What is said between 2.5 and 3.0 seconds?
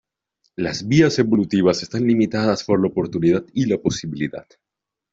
por la